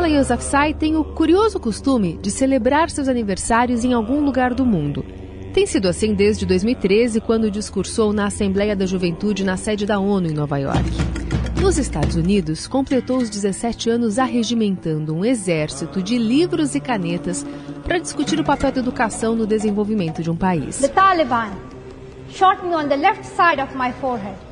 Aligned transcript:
Malala 0.00 0.16
Yousafzai 0.16 0.72
tem 0.72 0.96
o 0.96 1.04
curioso 1.04 1.60
costume 1.60 2.18
de 2.22 2.30
celebrar 2.30 2.88
seus 2.88 3.06
aniversários 3.06 3.84
em 3.84 3.92
algum 3.92 4.24
lugar 4.24 4.54
do 4.54 4.64
mundo. 4.64 5.04
Tem 5.52 5.66
sido 5.66 5.88
assim 5.88 6.14
desde 6.14 6.46
2013, 6.46 7.20
quando 7.20 7.50
discursou 7.50 8.10
na 8.10 8.24
Assembleia 8.24 8.74
da 8.74 8.86
Juventude 8.86 9.44
na 9.44 9.58
sede 9.58 9.84
da 9.84 9.98
ONU 9.98 10.28
em 10.28 10.32
Nova 10.32 10.56
York. 10.56 10.90
Nos 11.60 11.76
Estados 11.76 12.16
Unidos, 12.16 12.66
completou 12.66 13.18
os 13.18 13.28
17 13.28 13.90
anos 13.90 14.18
arregimentando 14.18 15.14
um 15.14 15.22
exército 15.22 16.02
de 16.02 16.16
livros 16.16 16.74
e 16.74 16.80
canetas 16.80 17.44
para 17.84 17.98
discutir 17.98 18.40
o 18.40 18.44
papel 18.44 18.72
da 18.72 18.80
educação 18.80 19.36
no 19.36 19.46
desenvolvimento 19.46 20.22
de 20.22 20.30
um 20.30 20.36
país. 20.36 20.78
The 20.78 20.88
Taliban 20.88 21.50
shot 22.30 22.64
me 22.64 22.74
on 22.74 22.88
the 22.88 22.96
left 22.96 23.26
side 23.26 23.60
of 23.60 23.76
my 23.76 23.92
forehead. 24.00 24.49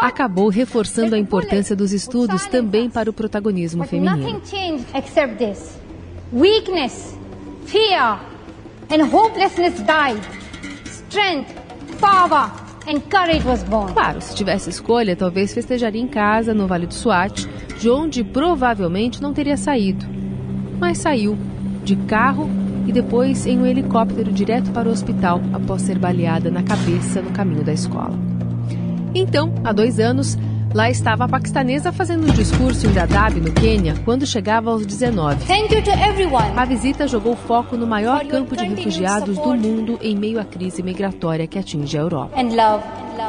Acabou 0.00 0.48
reforçando 0.48 1.14
a 1.14 1.18
importância 1.18 1.74
dos 1.74 1.92
estudos 1.92 2.46
também 2.46 2.88
para 2.88 3.10
o 3.10 3.12
protagonismo 3.12 3.84
feminino. 3.84 4.40
Weakness, 6.30 7.18
fear, 7.64 8.20
and 8.90 9.04
hopelessness 9.04 9.80
died. 9.80 10.20
Strength, 10.84 11.54
power, 11.98 12.50
and 12.86 13.00
courage 13.08 13.46
was 13.46 13.62
born. 13.62 13.94
Claro, 13.94 14.20
se 14.20 14.34
tivesse 14.34 14.68
escolha, 14.68 15.16
talvez 15.16 15.54
festejaria 15.54 16.02
em 16.02 16.06
casa, 16.06 16.52
no 16.52 16.66
Vale 16.66 16.86
do 16.86 16.92
Swat, 16.92 17.46
de 17.78 17.88
onde 17.88 18.22
provavelmente 18.22 19.22
não 19.22 19.32
teria 19.32 19.56
saído. 19.56 20.04
Mas 20.78 20.98
saiu, 20.98 21.36
de 21.82 21.96
carro 21.96 22.50
e 22.86 22.92
depois 22.92 23.46
em 23.46 23.58
um 23.58 23.66
helicóptero 23.66 24.30
direto 24.30 24.70
para 24.70 24.88
o 24.88 24.92
hospital 24.92 25.40
após 25.52 25.82
ser 25.82 25.98
baleada 25.98 26.50
na 26.50 26.62
cabeça 26.62 27.22
no 27.22 27.30
caminho 27.30 27.64
da 27.64 27.72
escola. 27.72 28.37
Então, 29.18 29.52
há 29.64 29.72
dois 29.72 29.98
anos, 29.98 30.38
lá 30.72 30.88
estava 30.88 31.24
a 31.24 31.28
paquistanesa 31.28 31.90
fazendo 31.90 32.30
um 32.30 32.32
discurso 32.32 32.86
em 32.86 32.92
Dadaab, 32.92 33.40
no 33.40 33.52
Quênia, 33.52 33.96
quando 34.04 34.24
chegava 34.24 34.70
aos 34.70 34.86
19. 34.86 35.44
Thank 35.44 35.74
you 35.74 35.82
to 35.82 35.90
everyone. 35.90 36.52
A 36.56 36.64
visita 36.64 37.08
jogou 37.08 37.34
foco 37.34 37.76
no 37.76 37.84
maior 37.84 38.24
campo 38.26 38.56
de 38.56 38.64
refugiados 38.64 39.36
do 39.36 39.56
mundo 39.56 39.98
em 40.00 40.16
meio 40.16 40.38
à 40.40 40.44
crise 40.44 40.84
migratória 40.84 41.48
que 41.48 41.58
atinge 41.58 41.98
a 41.98 42.00
Europa. 42.00 42.40
And 42.40 42.54
love. 42.54 42.84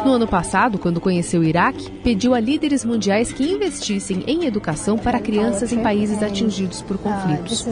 No 0.05 0.13
ano 0.13 0.27
passado, 0.27 0.77
quando 0.77 1.01
conheceu 1.01 1.41
o 1.41 1.43
Iraque, 1.43 1.89
pediu 2.03 2.35
a 2.35 2.39
líderes 2.39 2.85
mundiais 2.85 3.33
que 3.33 3.43
investissem 3.43 4.23
em 4.27 4.45
educação 4.45 4.95
para 4.95 5.19
crianças 5.19 5.73
em 5.73 5.81
países 5.81 6.21
atingidos 6.21 6.83
por 6.83 6.97
Uh, 6.97 6.99
conflitos. 6.99 7.65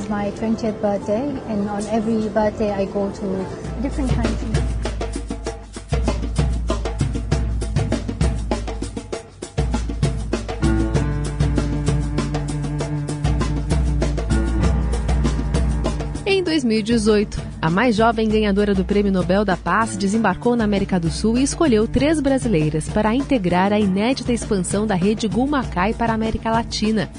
2018, 16.67 17.41
a 17.61 17.69
mais 17.69 17.95
jovem 17.95 18.27
ganhadora 18.27 18.75
do 18.75 18.83
Prêmio 18.83 19.11
Nobel 19.11 19.45
da 19.45 19.55
Paz 19.55 19.95
desembarcou 19.95 20.55
na 20.55 20.65
América 20.65 20.99
do 20.99 21.09
Sul 21.09 21.37
e 21.37 21.43
escolheu 21.43 21.87
três 21.87 22.19
brasileiras 22.19 22.89
para 22.89 23.15
integrar 23.15 23.71
a 23.71 23.79
inédita 23.79 24.33
expansão 24.33 24.85
da 24.85 24.93
rede 24.93 25.29
Gulmacai 25.29 25.93
para 25.93 26.11
a 26.11 26.15
América 26.15 26.51
Latina. 26.51 27.09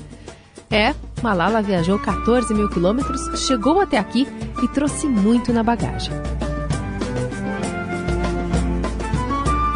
É, 0.71 0.95
Malala 1.23 1.63
viajou 1.63 1.99
14 1.99 2.53
mil 2.53 2.69
quilômetros, 2.69 3.41
chegou 3.47 3.81
até 3.81 3.97
aqui 3.97 4.29
e 4.63 4.69
trouxe 4.69 5.07
muito 5.07 5.51
na 5.51 5.63
bagagem. 5.63 6.13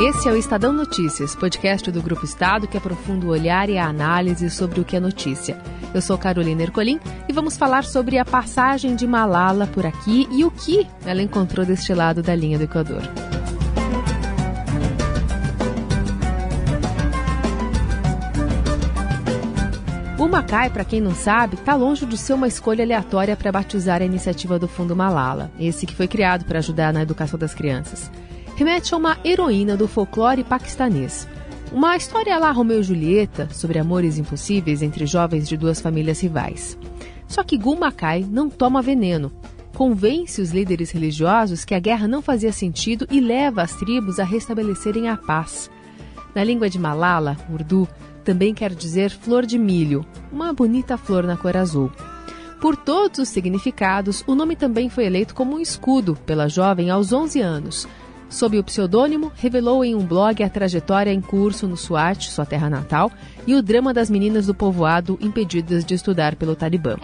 Esse 0.05 0.29
é 0.29 0.33
o 0.33 0.37
Estadão 0.37 0.73
Notícias, 0.73 1.37
podcast 1.37 1.89
do 1.93 2.03
Grupo 2.03 2.25
Estado 2.25 2.67
que 2.67 2.77
aprofunda 2.77 3.25
o 3.25 3.29
olhar 3.29 3.71
e 3.71 3.79
a 3.79 3.87
análise 3.87 4.51
sobre 4.51 4.81
o 4.81 4.85
que 4.85 4.97
é 4.97 5.01
notícia. 5.01 5.57
Eu 5.95 6.03
sou 6.03 6.19
Carolina 6.19 6.61
Ercolim 6.61 6.99
e 7.29 7.33
vamos 7.33 7.57
falar 7.57 7.85
sobre 7.85 8.19
a 8.19 8.25
passagem 8.25 8.97
de 8.97 9.07
Malala 9.07 9.65
por 9.69 9.87
aqui 9.87 10.27
e 10.33 10.45
o 10.45 10.51
que 10.51 10.89
ela 11.07 11.23
encontrou 11.23 11.65
deste 11.65 11.95
lado 11.95 12.21
da 12.21 12.35
linha 12.35 12.59
do 12.59 12.65
Equador. 12.65 13.01
O 20.19 20.27
Macai, 20.27 20.69
para 20.69 20.84
quem 20.84 21.01
não 21.01 21.15
sabe, 21.15 21.55
está 21.55 21.77
longe 21.77 22.05
de 22.07 22.19
ser 22.19 22.33
uma 22.33 22.49
escolha 22.49 22.83
aleatória 22.83 23.37
para 23.37 23.53
batizar 23.53 24.03
a 24.03 24.05
iniciativa 24.05 24.59
do 24.59 24.67
Fundo 24.67 24.97
Malala, 24.97 25.53
esse 25.61 25.87
que 25.87 25.95
foi 25.95 26.09
criado 26.09 26.45
para 26.45 26.59
ajudar 26.59 26.93
na 26.93 27.03
educação 27.03 27.39
das 27.39 27.55
crianças. 27.55 28.11
Remete 28.57 28.95
a 28.95 28.97
uma 28.97 29.19
heroína 29.25 29.77
do 29.77 29.89
folclore 29.89 30.45
paquistanês. 30.45 31.27
Uma 31.73 31.97
história 31.97 32.39
lá 32.39 32.51
Romeu 32.51 32.81
e 32.81 32.83
Julieta, 32.83 33.49
sobre 33.51 33.79
amores 33.79 34.19
impossíveis 34.19 34.83
entre 34.83 35.07
jovens 35.07 35.49
de 35.49 35.57
duas 35.57 35.81
famílias 35.81 36.21
rivais. 36.21 36.77
Só 37.27 37.43
que 37.43 37.57
Gul 37.57 37.79
Macai 37.79 38.27
não 38.29 38.51
toma 38.51 38.83
veneno. 38.83 39.33
Convence 39.75 40.41
os 40.41 40.51
líderes 40.51 40.91
religiosos 40.91 41.65
que 41.65 41.75
a 41.75 41.81
guerra 41.81 42.07
não 42.07 42.21
fazia 42.21 42.53
sentido 42.53 43.07
e 43.11 43.21
leva 43.21 43.63
as 43.63 43.73
tribos 43.75 44.21
a 44.21 44.25
restabelecerem 44.25 45.09
a 45.09 45.17
paz. 45.17 45.71
Na 46.34 46.45
língua 46.45 46.69
de 46.69 46.79
Malala, 46.79 47.39
Urdu, 47.51 47.89
também 48.23 48.53
quer 48.53 48.75
dizer 48.75 49.11
flor 49.11 49.47
de 49.47 49.59
milho, 49.59 50.05
uma 50.31 50.53
bonita 50.53 50.99
flor 50.99 51.25
na 51.25 51.39
cor 51.39 51.57
azul. 51.57 51.91
Por 52.61 52.77
todos 52.77 53.19
os 53.19 53.29
significados, 53.31 54.23
o 54.27 54.34
nome 54.34 54.55
também 54.55 54.89
foi 54.89 55.07
eleito 55.07 55.34
como 55.34 55.57
um 55.57 55.61
escudo 55.61 56.17
pela 56.27 56.49
jovem 56.49 56.91
aos 56.91 57.13
11 57.13 57.41
anos. 57.41 57.89
Sob 58.32 58.59
o 58.59 58.65
pseudônimo, 58.65 59.31
revelou 59.37 59.84
em 59.84 59.94
um 59.94 60.06
blog 60.06 60.43
a 60.43 60.48
trajetória 60.48 61.12
em 61.12 61.20
curso 61.20 61.69
no 61.69 61.76
Swat, 61.76 62.31
sua 62.31 62.47
terra 62.47 62.70
natal, 62.70 63.12
e 63.47 63.54
o 63.54 63.62
drama 63.62 63.93
das 63.93 64.09
meninas 64.09 64.47
do 64.47 64.54
povoado 64.54 65.19
impedidas 65.20 65.84
de 65.84 65.93
estudar 65.93 66.34
pelo 66.37 66.56
Talibã. 66.56 66.97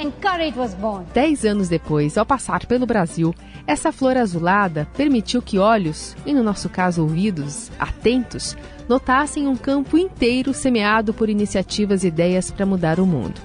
Dez 1.13 1.45
anos 1.45 1.69
depois, 1.69 2.17
ao 2.17 2.25
passar 2.25 2.65
pelo 2.65 2.87
Brasil, 2.87 3.35
essa 3.67 3.93
flor 3.93 4.17
azulada 4.17 4.89
permitiu 4.97 5.43
que 5.43 5.59
olhos, 5.59 6.17
e 6.25 6.33
no 6.33 6.43
nosso 6.43 6.71
caso 6.71 7.03
ouvidos, 7.03 7.71
atentos, 7.79 8.57
notassem 8.89 9.47
um 9.47 9.55
campo 9.55 9.99
inteiro 9.99 10.55
semeado 10.55 11.13
por 11.13 11.29
iniciativas 11.29 12.05
e 12.05 12.09
ideias 12.09 12.51
para 12.51 12.65
mudar 12.65 12.99
o 12.99 13.05
mundo. 13.05 13.39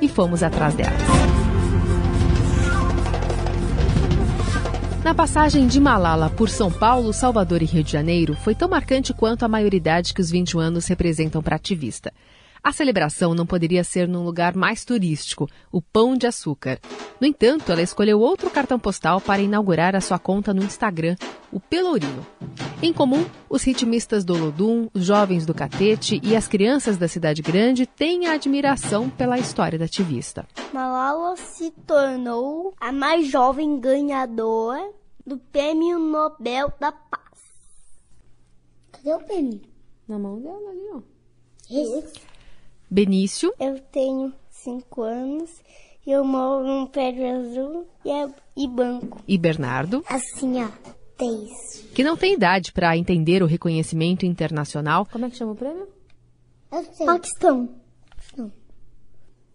E 0.00 0.06
fomos 0.06 0.40
atrás 0.40 0.74
delas. 0.74 1.31
Na 5.04 5.12
passagem 5.12 5.66
de 5.66 5.80
Malala 5.80 6.30
por 6.30 6.48
São 6.48 6.70
Paulo, 6.70 7.12
Salvador 7.12 7.60
e 7.60 7.64
Rio 7.64 7.82
de 7.82 7.90
Janeiro, 7.90 8.36
foi 8.36 8.54
tão 8.54 8.68
marcante 8.68 9.12
quanto 9.12 9.42
a 9.42 9.48
maioridade 9.48 10.14
que 10.14 10.20
os 10.20 10.30
21 10.30 10.60
anos 10.60 10.86
representam 10.86 11.42
para 11.42 11.56
ativista. 11.56 12.12
A 12.64 12.70
celebração 12.70 13.34
não 13.34 13.44
poderia 13.44 13.82
ser 13.82 14.06
num 14.06 14.22
lugar 14.22 14.54
mais 14.54 14.84
turístico, 14.84 15.48
o 15.72 15.82
Pão 15.82 16.16
de 16.16 16.28
Açúcar. 16.28 16.78
No 17.20 17.26
entanto, 17.26 17.72
ela 17.72 17.82
escolheu 17.82 18.20
outro 18.20 18.48
cartão 18.50 18.78
postal 18.78 19.20
para 19.20 19.42
inaugurar 19.42 19.96
a 19.96 20.00
sua 20.00 20.16
conta 20.16 20.54
no 20.54 20.62
Instagram, 20.62 21.16
o 21.50 21.58
Pelourinho. 21.58 22.24
Em 22.80 22.92
comum, 22.92 23.26
os 23.50 23.64
ritmistas 23.64 24.24
do 24.24 24.34
Olodum, 24.34 24.88
os 24.94 25.04
jovens 25.04 25.44
do 25.44 25.52
Catete 25.52 26.20
e 26.22 26.36
as 26.36 26.46
crianças 26.46 26.96
da 26.96 27.08
cidade 27.08 27.42
grande 27.42 27.84
têm 27.84 28.28
a 28.28 28.34
admiração 28.34 29.10
pela 29.10 29.40
história 29.40 29.76
da 29.76 29.86
ativista. 29.86 30.46
Malala 30.72 31.36
se 31.36 31.72
tornou 31.84 32.74
a 32.80 32.92
mais 32.92 33.26
jovem 33.26 33.80
ganhadora 33.80 34.88
do 35.26 35.36
Prêmio 35.36 35.98
Nobel 35.98 36.72
da 36.78 36.92
Paz. 36.92 37.22
Cadê 38.92 39.12
o 39.14 39.18
prêmio? 39.18 39.60
Na 40.06 40.16
mão 40.16 40.40
dela 40.40 40.70
ali, 40.70 40.90
ó. 40.94 41.00
Esse. 41.68 42.31
Benício, 42.92 43.54
Eu 43.58 43.78
tenho 43.90 44.34
cinco 44.50 45.00
anos 45.02 45.48
e 46.06 46.10
eu 46.10 46.22
moro 46.24 46.62
num 46.66 46.84
prédio 46.86 47.24
azul 47.26 47.86
e, 48.04 48.10
é, 48.10 48.28
e 48.54 48.68
banco. 48.68 49.18
e 49.26 49.38
Bernardo, 49.38 50.04
Assim, 50.06 50.62
ó. 50.62 50.68
Três. 51.16 51.86
que 51.94 52.04
não 52.04 52.16
tem 52.18 52.34
idade 52.34 52.70
para 52.70 52.94
entender 52.96 53.42
o 53.42 53.46
reconhecimento 53.46 54.26
internacional. 54.26 55.06
Como 55.10 55.24
é 55.24 55.30
que 55.30 55.36
chama 55.36 55.52
o 55.52 55.56
prêmio? 55.56 55.88
Eu 56.70 56.84
sei. 56.92 57.06
Paquistão. 57.06 57.70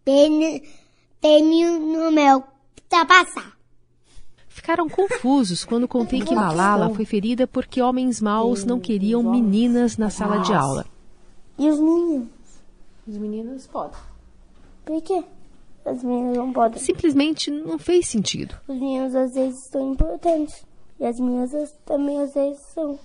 Prêmio, 0.03 0.61
prêmio 1.21 1.79
Nobel 1.79 2.43
da 2.89 3.05
Paz. 3.05 3.35
Ficaram 4.47 4.89
confusos 4.89 5.63
quando 5.63 5.87
contei 5.87 6.21
que 6.21 6.33
Malala 6.33 6.89
foi 6.95 7.05
ferida 7.05 7.45
porque 7.45 7.81
homens 7.83 8.19
maus 8.19 8.65
não 8.65 8.79
queriam 8.79 9.21
meninas 9.21 9.95
na 9.95 10.09
sala 10.09 10.37
de 10.39 10.53
aula. 10.53 10.85
E 11.59 11.69
os 11.69 11.79
meninos? 11.79 12.36
Os 13.07 13.17
meninos 13.17 13.65
podem. 13.67 13.97
Por 14.85 15.01
quê? 15.01 15.23
As 15.85 16.03
meninas 16.03 16.37
não 16.37 16.51
podem. 16.51 16.79
Simplesmente 16.79 17.49
não 17.49 17.79
fez 17.79 18.07
sentido. 18.07 18.55
Os 18.67 18.75
meninos 18.75 19.15
às 19.15 19.33
vezes 19.33 19.63
são 19.71 19.93
importantes. 19.93 20.65
E 20.99 21.05
as 21.05 21.19
meninas 21.19 21.73
também 21.85 22.19
às 22.21 22.33
vezes 22.33 22.59
são. 22.73 22.99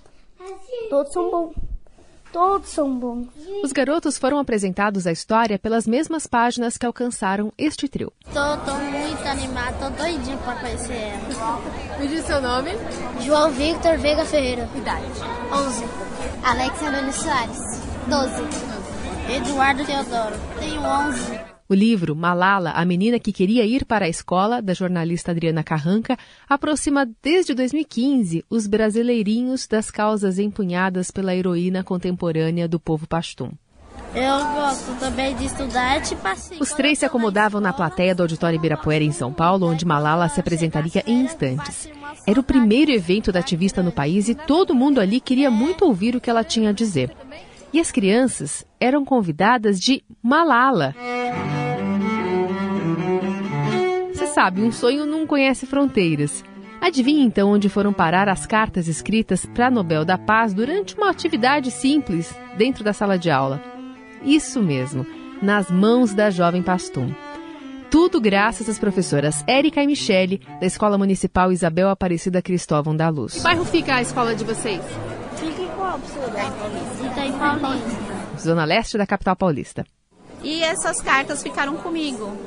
Todos 0.89 1.13
são 1.13 1.31
bons. 1.31 1.55
Todos 2.33 2.69
são 2.69 2.97
bons. 2.97 3.27
Os 3.63 3.71
garotos 3.71 4.17
foram 4.17 4.39
apresentados 4.39 5.05
à 5.05 5.11
história 5.11 5.59
pelas 5.59 5.85
mesmas 5.85 6.25
páginas 6.25 6.77
que 6.77 6.85
alcançaram 6.85 7.53
este 7.57 7.87
trio. 7.87 8.11
Tô, 8.25 8.57
tô 8.65 8.73
muito 8.75 9.27
animado, 9.27 9.79
tô 9.79 9.89
doidinho 9.91 10.37
pra 10.39 10.55
conhecer 10.55 10.93
ela. 10.93 11.99
Me 11.99 12.07
diz 12.07 12.25
seu 12.25 12.41
nome? 12.41 12.71
João 13.21 13.51
Victor 13.51 13.99
Veiga 13.99 14.25
Ferreira. 14.25 14.67
Idade? 14.75 15.05
11. 15.53 15.83
Alexa 16.43 16.91
Nunes 16.91 17.15
Soares. 17.15 17.59
12. 18.09 18.82
Eduardo 19.29 19.85
Teodoro. 19.85 20.35
Tenho 20.59 20.81
11. 20.81 21.39
O 21.69 21.73
livro 21.73 22.15
Malala, 22.15 22.71
a 22.71 22.85
menina 22.85 23.17
que 23.17 23.31
queria 23.31 23.65
ir 23.65 23.85
para 23.85 24.05
a 24.05 24.09
escola, 24.09 24.61
da 24.61 24.73
jornalista 24.73 25.31
Adriana 25.31 25.63
Carranca, 25.63 26.17
aproxima 26.47 27.07
desde 27.21 27.53
2015 27.53 28.43
os 28.49 28.67
brasileirinhos 28.67 29.65
das 29.65 29.89
causas 29.89 30.37
empunhadas 30.37 31.09
pela 31.09 31.33
heroína 31.33 31.83
contemporânea 31.83 32.67
do 32.67 32.79
povo 32.79 33.07
pastum. 33.07 33.51
Eu 34.13 34.37
gosto 34.53 34.99
também 34.99 35.35
de 35.35 35.45
estudar, 35.45 36.01
tipo 36.01 36.27
assim. 36.27 36.57
Os 36.59 36.71
três 36.73 36.99
se 36.99 37.05
acomodavam 37.05 37.59
na 37.59 37.73
plateia 37.73 38.13
do 38.13 38.21
Auditório 38.21 38.57
Ibirapuera, 38.57 39.03
em 39.03 39.11
São 39.11 39.33
Paulo, 39.33 39.65
onde 39.65 39.85
Malala 39.85 40.29
se 40.29 40.39
apresentaria 40.39 41.03
em 41.07 41.21
instantes. 41.21 41.89
Era 42.27 42.39
o 42.39 42.43
primeiro 42.43 42.91
evento 42.91 43.31
da 43.31 43.39
ativista 43.39 43.81
no 43.81 43.91
país 43.91 44.29
e 44.29 44.35
todo 44.35 44.75
mundo 44.75 45.01
ali 45.01 45.19
queria 45.19 45.49
muito 45.49 45.85
ouvir 45.85 46.15
o 46.15 46.21
que 46.21 46.29
ela 46.29 46.43
tinha 46.43 46.69
a 46.69 46.73
dizer. 46.73 47.15
E 47.73 47.79
as 47.79 47.91
crianças 47.91 48.63
eram 48.83 49.05
convidadas 49.05 49.79
de 49.79 50.03
Malala. 50.21 50.93
Você 54.13 54.27
sabe, 54.27 54.61
um 54.61 54.73
sonho 54.73 55.05
não 55.05 55.25
conhece 55.25 55.65
fronteiras. 55.65 56.43
Adivinhe 56.81 57.23
então 57.23 57.49
onde 57.49 57.69
foram 57.69 57.93
parar 57.93 58.27
as 58.27 58.45
cartas 58.45 58.89
escritas 58.89 59.45
para 59.45 59.71
Nobel 59.71 60.03
da 60.03 60.17
Paz 60.17 60.53
durante 60.53 60.97
uma 60.97 61.09
atividade 61.09 61.71
simples 61.71 62.35
dentro 62.57 62.83
da 62.83 62.91
sala 62.91 63.17
de 63.17 63.31
aula. 63.31 63.63
Isso 64.21 64.61
mesmo, 64.61 65.05
nas 65.41 65.71
mãos 65.71 66.13
da 66.13 66.29
jovem 66.29 66.61
Pastum. 66.61 67.13
Tudo 67.89 68.19
graças 68.19 68.67
às 68.67 68.77
professoras 68.77 69.45
Érica 69.47 69.81
e 69.81 69.87
Michele, 69.87 70.41
da 70.59 70.65
Escola 70.65 70.97
Municipal 70.97 71.53
Isabel 71.53 71.89
Aparecida 71.89 72.41
Cristóvão 72.41 72.93
da 72.93 73.07
Luz. 73.07 73.35
Que 73.35 73.41
bairro 73.41 73.63
fica 73.63 73.95
a 73.95 74.01
escola 74.01 74.35
de 74.35 74.43
vocês? 74.43 74.81
Fica 75.37 75.61
em 75.61 75.67
qual, 75.69 75.97
Itaim 77.05 77.31
Paulista. 77.31 78.12
Zona 78.43 78.65
Leste 78.65 78.97
da 78.97 79.05
capital 79.05 79.35
paulista. 79.35 79.85
E 80.43 80.61
essas 80.63 81.01
cartas 81.01 81.41
ficaram 81.41 81.75
comigo. 81.77 82.37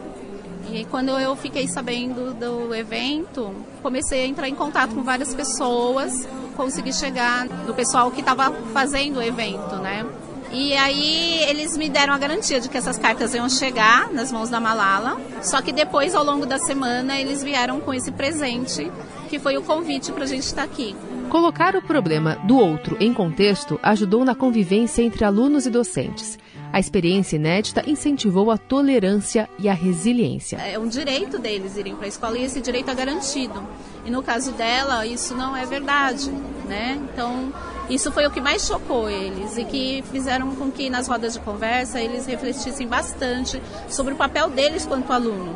E 0.70 0.84
quando 0.86 1.10
eu 1.10 1.34
fiquei 1.36 1.66
sabendo 1.68 2.34
do 2.34 2.74
evento, 2.74 3.54
comecei 3.82 4.24
a 4.24 4.26
entrar 4.26 4.48
em 4.48 4.54
contato 4.54 4.94
com 4.94 5.02
várias 5.02 5.34
pessoas, 5.34 6.28
consegui 6.56 6.92
chegar 6.92 7.46
no 7.46 7.72
pessoal 7.72 8.10
que 8.10 8.20
estava 8.20 8.52
fazendo 8.72 9.18
o 9.18 9.22
evento, 9.22 9.76
né? 9.76 10.04
E 10.50 10.74
aí 10.74 11.42
eles 11.44 11.76
me 11.76 11.88
deram 11.88 12.14
a 12.14 12.18
garantia 12.18 12.60
de 12.60 12.68
que 12.68 12.76
essas 12.76 12.98
cartas 12.98 13.34
iam 13.34 13.48
chegar 13.48 14.12
nas 14.12 14.30
mãos 14.30 14.48
da 14.48 14.60
Malala. 14.60 15.20
Só 15.42 15.60
que 15.60 15.72
depois, 15.72 16.14
ao 16.14 16.24
longo 16.24 16.46
da 16.46 16.58
semana, 16.58 17.18
eles 17.18 17.42
vieram 17.42 17.80
com 17.80 17.92
esse 17.92 18.12
presente, 18.12 18.90
que 19.28 19.38
foi 19.38 19.56
o 19.56 19.62
convite 19.62 20.12
para 20.12 20.24
a 20.24 20.26
gente 20.26 20.44
estar 20.44 20.62
aqui. 20.62 20.96
Colocar 21.36 21.76
o 21.76 21.82
problema 21.82 22.36
do 22.44 22.56
outro 22.56 22.96
em 22.98 23.12
contexto 23.12 23.78
ajudou 23.82 24.24
na 24.24 24.34
convivência 24.34 25.02
entre 25.02 25.22
alunos 25.22 25.66
e 25.66 25.70
docentes. 25.70 26.38
A 26.72 26.80
experiência 26.80 27.36
inédita 27.36 27.84
incentivou 27.86 28.50
a 28.50 28.56
tolerância 28.56 29.46
e 29.58 29.68
a 29.68 29.74
resiliência. 29.74 30.56
É 30.56 30.78
um 30.78 30.88
direito 30.88 31.38
deles 31.38 31.76
irem 31.76 31.94
para 31.94 32.06
a 32.06 32.08
escola 32.08 32.38
e 32.38 32.44
esse 32.44 32.58
direito 32.62 32.90
é 32.90 32.94
garantido. 32.94 33.62
E 34.06 34.10
no 34.10 34.22
caso 34.22 34.52
dela, 34.52 35.04
isso 35.04 35.34
não 35.34 35.54
é 35.54 35.66
verdade, 35.66 36.30
né? 36.66 36.98
Então, 37.12 37.52
isso 37.90 38.10
foi 38.10 38.26
o 38.26 38.30
que 38.30 38.40
mais 38.40 38.66
chocou 38.66 39.10
eles 39.10 39.58
e 39.58 39.64
que 39.66 40.02
fizeram 40.10 40.56
com 40.56 40.70
que 40.70 40.88
nas 40.88 41.06
rodas 41.06 41.34
de 41.34 41.40
conversa 41.40 42.00
eles 42.00 42.24
refletissem 42.24 42.88
bastante 42.88 43.60
sobre 43.90 44.14
o 44.14 44.16
papel 44.16 44.48
deles 44.48 44.86
quanto 44.86 45.12
aluno. 45.12 45.54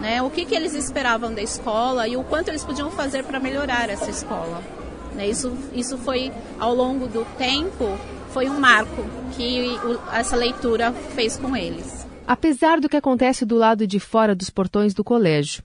Né? 0.00 0.22
O 0.22 0.30
que, 0.30 0.44
que 0.44 0.54
eles 0.54 0.72
esperavam 0.72 1.34
da 1.34 1.42
escola 1.42 2.06
e 2.06 2.16
o 2.16 2.22
quanto 2.22 2.46
eles 2.46 2.64
podiam 2.64 2.92
fazer 2.92 3.24
para 3.24 3.40
melhorar 3.40 3.90
essa 3.90 4.08
escola. 4.08 4.85
Né? 5.16 5.26
Isso, 5.28 5.56
isso 5.72 5.98
foi, 5.98 6.30
ao 6.58 6.74
longo 6.74 7.08
do 7.08 7.24
tempo, 7.36 7.98
foi 8.30 8.48
um 8.48 8.60
marco 8.60 9.04
que 9.34 9.66
o, 9.84 9.98
essa 10.12 10.36
leitura 10.36 10.92
fez 10.92 11.36
com 11.36 11.56
eles. 11.56 12.06
Apesar 12.26 12.80
do 12.80 12.88
que 12.88 12.96
acontece 12.96 13.44
do 13.44 13.56
lado 13.56 13.86
de 13.86 13.98
fora 13.98 14.34
dos 14.34 14.50
portões 14.50 14.92
do 14.92 15.02
colégio. 15.02 15.62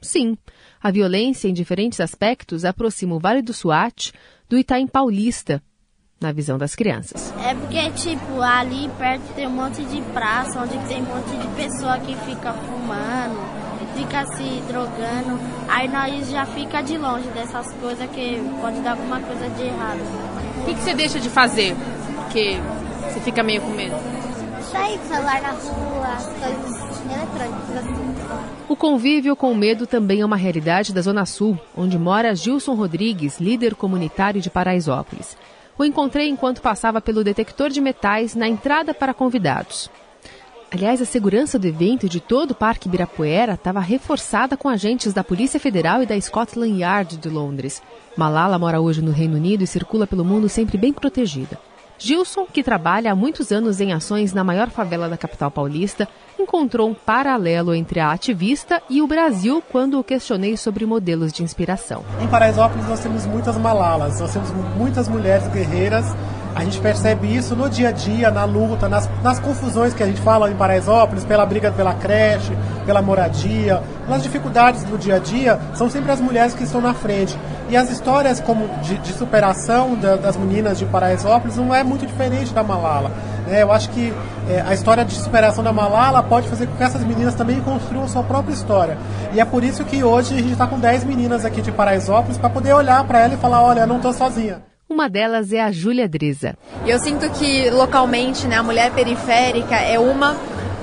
Sim, 0.00 0.36
a 0.82 0.90
violência 0.90 1.48
em 1.48 1.52
diferentes 1.52 2.00
aspectos 2.00 2.64
aproxima 2.64 3.14
o 3.14 3.18
Vale 3.18 3.42
do 3.42 3.52
Suate 3.52 4.12
do 4.48 4.56
Itaim 4.56 4.86
Paulista, 4.86 5.62
na 6.20 6.32
visão 6.32 6.58
das 6.58 6.74
crianças. 6.74 7.32
É 7.44 7.54
porque, 7.54 7.90
tipo, 7.90 8.40
ali 8.40 8.88
perto 8.98 9.34
tem 9.34 9.46
um 9.46 9.50
monte 9.50 9.84
de 9.84 10.00
praça, 10.12 10.60
onde 10.60 10.78
tem 10.88 11.02
um 11.02 11.06
monte 11.06 11.36
de 11.36 11.48
pessoa 11.54 11.98
que 11.98 12.14
fica 12.16 12.52
fumando, 12.52 13.57
fica 13.98 14.24
se 14.26 14.62
drogando. 14.68 15.38
Aí 15.68 15.88
nós 15.88 16.30
já 16.30 16.46
fica 16.46 16.80
de 16.80 16.96
longe 16.96 17.28
dessas 17.30 17.72
coisas 17.74 18.08
que 18.10 18.40
pode 18.60 18.80
dar 18.80 18.92
alguma 18.92 19.20
coisa 19.20 19.48
de 19.50 19.62
errado. 19.64 20.00
O 20.62 20.64
que, 20.64 20.74
que 20.74 20.80
você 20.80 20.94
deixa 20.94 21.18
de 21.18 21.28
fazer? 21.28 21.74
Porque 22.14 22.58
você 23.04 23.20
fica 23.20 23.42
meio 23.42 23.60
com 23.60 23.70
medo. 23.70 23.96
Sair 24.70 24.98
com 24.98 25.04
celular 25.06 25.42
na 25.42 25.50
rua, 25.50 26.06
as 26.14 26.26
coisas 26.26 26.88
eletrônicas 27.04 27.76
assim. 27.76 28.08
O 28.68 28.76
convívio 28.76 29.34
com 29.34 29.50
o 29.50 29.56
medo 29.56 29.86
também 29.86 30.20
é 30.20 30.26
uma 30.26 30.36
realidade 30.36 30.92
da 30.92 31.00
Zona 31.00 31.24
Sul, 31.24 31.58
onde 31.76 31.98
mora 31.98 32.34
Gilson 32.34 32.74
Rodrigues, 32.74 33.40
líder 33.40 33.74
comunitário 33.74 34.40
de 34.40 34.50
Paraisópolis. 34.50 35.36
O 35.78 35.84
encontrei 35.84 36.28
enquanto 36.28 36.60
passava 36.60 37.00
pelo 37.00 37.24
detector 37.24 37.70
de 37.70 37.80
metais 37.80 38.34
na 38.34 38.46
entrada 38.46 38.92
para 38.92 39.14
convidados. 39.14 39.90
Aliás, 40.70 41.00
a 41.00 41.06
segurança 41.06 41.58
do 41.58 41.66
evento 41.66 42.04
e 42.04 42.08
de 42.10 42.20
todo 42.20 42.50
o 42.50 42.54
Parque 42.54 42.88
Ibirapuera 42.88 43.54
estava 43.54 43.80
reforçada 43.80 44.54
com 44.54 44.68
agentes 44.68 45.14
da 45.14 45.24
Polícia 45.24 45.58
Federal 45.58 46.02
e 46.02 46.06
da 46.06 46.20
Scotland 46.20 46.78
Yard 46.78 47.16
de 47.16 47.28
Londres. 47.30 47.82
Malala 48.14 48.58
mora 48.58 48.78
hoje 48.78 49.00
no 49.00 49.10
Reino 49.10 49.36
Unido 49.36 49.64
e 49.64 49.66
circula 49.66 50.06
pelo 50.06 50.26
mundo 50.26 50.46
sempre 50.46 50.76
bem 50.76 50.92
protegida. 50.92 51.58
Gilson, 51.98 52.46
que 52.52 52.62
trabalha 52.62 53.10
há 53.10 53.14
muitos 53.14 53.50
anos 53.50 53.80
em 53.80 53.92
ações 53.92 54.32
na 54.32 54.44
maior 54.44 54.68
favela 54.68 55.08
da 55.08 55.16
capital 55.16 55.50
paulista, 55.50 56.06
encontrou 56.38 56.88
um 56.88 56.94
paralelo 56.94 57.74
entre 57.74 57.98
a 57.98 58.12
ativista 58.12 58.80
e 58.90 59.02
o 59.02 59.06
Brasil 59.06 59.62
quando 59.72 59.98
o 59.98 60.04
questionei 60.04 60.56
sobre 60.56 60.86
modelos 60.86 61.32
de 61.32 61.42
inspiração. 61.42 62.04
Em 62.20 62.28
Paraisópolis 62.28 62.86
nós 62.86 63.00
temos 63.00 63.26
muitas 63.26 63.56
malalas, 63.56 64.20
nós 64.20 64.32
temos 64.32 64.50
muitas 64.76 65.08
mulheres 65.08 65.48
guerreiras. 65.48 66.04
A 66.54 66.64
gente 66.64 66.80
percebe 66.80 67.34
isso 67.34 67.54
no 67.54 67.68
dia 67.68 67.88
a 67.88 67.92
dia, 67.92 68.30
na 68.30 68.44
luta, 68.44 68.88
nas, 68.88 69.08
nas 69.22 69.38
confusões 69.38 69.94
que 69.94 70.02
a 70.02 70.06
gente 70.06 70.20
fala 70.20 70.50
em 70.50 70.56
Paraisópolis, 70.56 71.24
pela 71.24 71.46
briga 71.46 71.70
pela 71.70 71.94
creche, 71.94 72.56
pela 72.84 73.00
moradia, 73.00 73.82
nas 74.08 74.22
dificuldades 74.22 74.82
do 74.84 74.98
dia 74.98 75.16
a 75.16 75.18
dia, 75.18 75.58
são 75.74 75.88
sempre 75.88 76.10
as 76.10 76.20
mulheres 76.20 76.54
que 76.54 76.64
estão 76.64 76.80
na 76.80 76.94
frente. 76.94 77.38
E 77.68 77.76
as 77.76 77.90
histórias 77.90 78.40
como 78.40 78.66
de, 78.82 78.96
de 78.98 79.12
superação 79.12 79.94
da, 79.94 80.16
das 80.16 80.36
meninas 80.36 80.78
de 80.78 80.86
Paraisópolis 80.86 81.56
não 81.56 81.74
é 81.74 81.84
muito 81.84 82.06
diferente 82.06 82.52
da 82.54 82.62
Malala. 82.62 83.12
Né? 83.46 83.62
Eu 83.62 83.70
acho 83.70 83.90
que 83.90 84.12
é, 84.48 84.62
a 84.62 84.72
história 84.72 85.04
de 85.04 85.14
superação 85.14 85.62
da 85.62 85.72
Malala 85.72 86.22
pode 86.22 86.48
fazer 86.48 86.66
com 86.66 86.76
que 86.76 86.82
essas 86.82 87.04
meninas 87.04 87.34
também 87.34 87.60
construam 87.60 88.08
sua 88.08 88.22
própria 88.22 88.54
história. 88.54 88.96
E 89.32 89.40
é 89.40 89.44
por 89.44 89.62
isso 89.62 89.84
que 89.84 90.02
hoje 90.02 90.34
a 90.34 90.38
gente 90.38 90.52
está 90.52 90.66
com 90.66 90.78
10 90.78 91.04
meninas 91.04 91.44
aqui 91.44 91.60
de 91.60 91.70
Paraisópolis 91.70 92.38
para 92.38 92.48
poder 92.48 92.72
olhar 92.72 93.04
para 93.04 93.20
ela 93.20 93.34
e 93.34 93.36
falar: 93.36 93.62
olha, 93.62 93.80
eu 93.80 93.86
não 93.86 93.96
estou 93.96 94.12
sozinha. 94.12 94.62
Uma 94.88 95.06
delas 95.06 95.52
é 95.52 95.60
a 95.60 95.70
Júlia 95.70 96.08
Driza. 96.08 96.56
Eu 96.86 96.98
sinto 96.98 97.30
que 97.32 97.68
localmente 97.68 98.46
né, 98.46 98.56
a 98.56 98.62
mulher 98.62 98.90
periférica 98.94 99.76
é 99.76 99.98
uma 99.98 100.34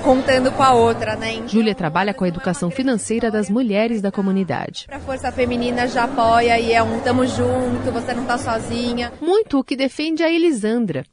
contando 0.03 0.51
com 0.51 0.61
a 0.61 0.73
outra, 0.73 1.15
né? 1.15 1.41
Júlia 1.47 1.73
trabalha 1.73 2.13
com 2.13 2.23
a 2.23 2.27
educação 2.27 2.69
financeira 2.69 3.31
das 3.31 3.49
mulheres 3.49 4.03
da 4.03 4.11
comunidade. 4.11 4.85
A 4.91 4.99
Força 4.99 5.31
Feminina 5.31 5.87
já 5.87 6.03
apoia 6.03 6.59
e 6.59 6.71
é 6.71 6.83
um 6.83 6.99
tamo 6.99 7.25
junto, 7.25 7.91
você 7.91 8.13
não 8.13 8.25
tá 8.25 8.37
sozinha. 8.37 9.11
Muito 9.19 9.57
o 9.57 9.63
que 9.63 9.75
defende 9.75 10.21
a 10.21 10.29
Elisandra. 10.31 11.03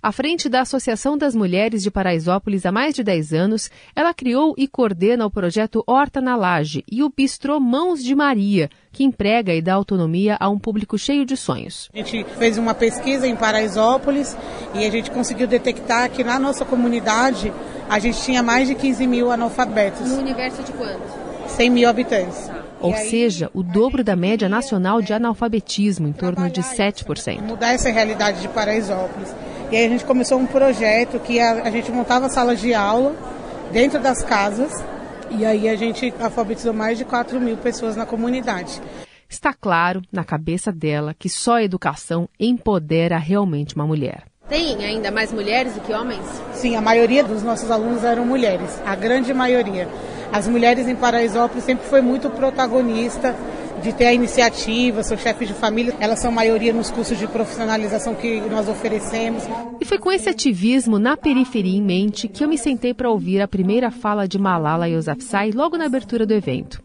À 0.00 0.12
frente 0.12 0.48
da 0.48 0.60
Associação 0.60 1.18
das 1.18 1.34
Mulheres 1.34 1.82
de 1.82 1.90
Paraisópolis 1.90 2.64
há 2.64 2.70
mais 2.70 2.94
de 2.94 3.02
10 3.02 3.32
anos, 3.32 3.68
ela 3.96 4.14
criou 4.14 4.54
e 4.56 4.68
coordena 4.68 5.26
o 5.26 5.30
projeto 5.30 5.82
Horta 5.86 6.20
na 6.20 6.36
Laje 6.36 6.84
e 6.90 7.02
o 7.02 7.10
Bistrô 7.14 7.58
Mãos 7.58 8.02
de 8.02 8.14
Maria, 8.14 8.70
que 8.98 9.04
emprega 9.04 9.54
e 9.54 9.62
dá 9.62 9.74
autonomia 9.74 10.36
a 10.40 10.48
um 10.48 10.58
público 10.58 10.98
cheio 10.98 11.24
de 11.24 11.36
sonhos. 11.36 11.88
A 11.94 11.98
gente 11.98 12.24
fez 12.36 12.58
uma 12.58 12.74
pesquisa 12.74 13.28
em 13.28 13.36
Paraisópolis 13.36 14.36
e 14.74 14.84
a 14.84 14.90
gente 14.90 15.08
conseguiu 15.08 15.46
detectar 15.46 16.10
que 16.10 16.24
na 16.24 16.36
nossa 16.36 16.64
comunidade 16.64 17.52
a 17.88 18.00
gente 18.00 18.20
tinha 18.20 18.42
mais 18.42 18.66
de 18.66 18.74
15 18.74 19.06
mil 19.06 19.30
analfabetos. 19.30 20.00
No 20.10 20.18
universo 20.18 20.64
de 20.64 20.72
quantos? 20.72 21.12
100 21.46 21.70
mil 21.70 21.88
habitantes. 21.88 22.50
Ou 22.80 22.92
seja, 22.96 23.48
o 23.54 23.62
dobro 23.62 24.02
da 24.02 24.16
média 24.16 24.48
nacional 24.48 25.00
de 25.00 25.12
analfabetismo, 25.12 26.08
em 26.08 26.12
torno 26.12 26.50
de 26.50 26.60
7%. 26.60 27.40
Mudar 27.42 27.74
essa 27.74 27.90
realidade 27.90 28.40
de 28.40 28.48
Paraisópolis. 28.48 29.32
E 29.70 29.76
aí 29.76 29.86
a 29.86 29.88
gente 29.88 30.04
começou 30.04 30.40
um 30.40 30.46
projeto 30.46 31.20
que 31.20 31.38
a, 31.38 31.62
a 31.62 31.70
gente 31.70 31.92
montava 31.92 32.28
salas 32.28 32.60
de 32.60 32.74
aula 32.74 33.14
dentro 33.70 34.00
das 34.00 34.24
casas 34.24 34.72
E 35.30 35.44
aí 35.44 35.68
a 35.68 35.76
gente 35.76 36.12
alfabetizou 36.20 36.72
mais 36.72 36.96
de 36.98 37.04
4 37.04 37.40
mil 37.40 37.56
pessoas 37.56 37.96
na 37.96 38.06
comunidade. 38.06 38.80
Está 39.28 39.52
claro 39.52 40.00
na 40.10 40.24
cabeça 40.24 40.72
dela 40.72 41.14
que 41.16 41.28
só 41.28 41.56
a 41.56 41.62
educação 41.62 42.28
empodera 42.40 43.18
realmente 43.18 43.74
uma 43.74 43.86
mulher. 43.86 44.24
Tem 44.48 44.82
ainda 44.82 45.10
mais 45.10 45.30
mulheres 45.30 45.74
do 45.74 45.80
que 45.80 45.92
homens? 45.92 46.24
Sim, 46.54 46.74
a 46.74 46.80
maioria 46.80 47.22
dos 47.22 47.42
nossos 47.42 47.70
alunos 47.70 48.02
eram 48.02 48.24
mulheres, 48.24 48.80
a 48.86 48.94
grande 48.96 49.34
maioria. 49.34 49.86
As 50.32 50.48
mulheres 50.48 50.88
em 50.88 50.96
Paraisópolis 50.96 51.64
sempre 51.64 51.86
foi 51.86 52.00
muito 52.00 52.30
protagonista 52.30 53.36
de 53.82 53.92
ter 53.92 54.06
a 54.06 54.12
iniciativa, 54.12 55.02
sou 55.02 55.16
chefe 55.16 55.46
de 55.46 55.54
família, 55.54 55.94
elas 56.00 56.20
são 56.20 56.30
maioria 56.30 56.72
nos 56.72 56.90
cursos 56.90 57.18
de 57.18 57.26
profissionalização 57.26 58.14
que 58.14 58.40
nós 58.42 58.68
oferecemos. 58.68 59.44
E 59.80 59.84
foi 59.84 59.98
com 59.98 60.10
esse 60.10 60.28
ativismo 60.28 60.98
na 60.98 61.16
periferia 61.16 61.78
em 61.78 61.82
mente 61.82 62.28
que 62.28 62.44
eu 62.44 62.48
me 62.48 62.58
sentei 62.58 62.92
para 62.92 63.10
ouvir 63.10 63.40
a 63.40 63.48
primeira 63.48 63.90
fala 63.90 64.26
de 64.26 64.38
Malala 64.38 64.88
Yousafzai 64.88 65.52
logo 65.52 65.76
na 65.76 65.86
abertura 65.86 66.26
do 66.26 66.34
evento. 66.34 66.82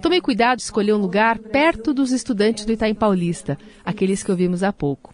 Tomei 0.00 0.20
cuidado 0.20 0.58
de 0.58 0.64
escolher 0.64 0.92
um 0.92 0.98
lugar 0.98 1.38
perto 1.38 1.92
dos 1.92 2.12
estudantes 2.12 2.64
do 2.64 2.72
Itaim 2.72 2.94
Paulista, 2.94 3.58
aqueles 3.84 4.22
que 4.22 4.30
ouvimos 4.30 4.62
há 4.62 4.72
pouco. 4.72 5.12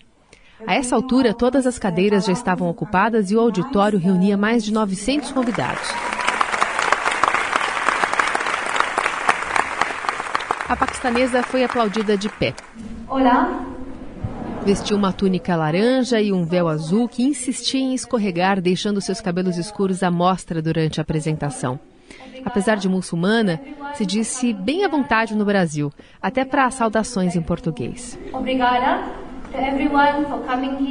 A 0.66 0.74
essa 0.74 0.94
altura, 0.94 1.34
todas 1.34 1.66
as 1.66 1.78
cadeiras 1.78 2.24
já 2.24 2.32
estavam 2.32 2.68
ocupadas 2.68 3.30
e 3.30 3.36
o 3.36 3.40
auditório 3.40 3.98
reunia 3.98 4.36
mais 4.36 4.64
de 4.64 4.72
900 4.72 5.32
convidados. 5.32 5.88
A 10.72 10.76
paquistanesa 10.76 11.42
foi 11.42 11.62
aplaudida 11.62 12.16
de 12.16 12.30
pé. 12.30 12.54
Olá. 13.06 13.62
Vestiu 14.64 14.96
uma 14.96 15.12
túnica 15.12 15.54
laranja 15.54 16.18
e 16.18 16.32
um 16.32 16.46
véu 16.46 16.66
azul 16.66 17.06
que 17.06 17.22
insistia 17.22 17.78
em 17.78 17.92
escorregar, 17.92 18.58
deixando 18.58 18.98
seus 18.98 19.20
cabelos 19.20 19.58
escuros 19.58 20.02
à 20.02 20.10
mostra 20.10 20.62
durante 20.62 20.98
a 20.98 21.02
apresentação. 21.02 21.78
Apesar 22.42 22.76
de 22.76 22.88
muçulmana, 22.88 23.60
se 23.92 24.06
disse 24.06 24.54
bem 24.54 24.82
à 24.82 24.88
vontade 24.88 25.36
no 25.36 25.44
Brasil, 25.44 25.92
até 26.22 26.42
para 26.42 26.70
saudações 26.70 27.36
em 27.36 27.42
português. 27.42 28.18
Obrigada. 28.32 29.12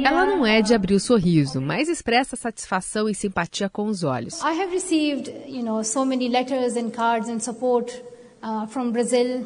Ela 0.04 0.26
não 0.26 0.46
é 0.46 0.62
de 0.62 0.76
abrir 0.76 0.94
o 0.94 1.00
sorriso, 1.00 1.60
mas 1.60 1.88
expressa 1.88 2.36
satisfação 2.36 3.08
e 3.08 3.14
simpatia 3.16 3.68
com 3.68 3.86
os 3.86 4.04
olhos. 4.04 4.40
I 4.42 4.62
have 4.62 4.72
received, 4.72 5.28
you 5.48 5.64
know, 5.64 5.82
so 5.82 6.04
many 6.04 6.28
letters 6.28 6.76
and 6.76 6.90
cards 6.90 7.28
and 7.28 7.40
support 7.40 7.92
uh, 8.44 8.68
from 8.68 8.92
Brazil. 8.92 9.44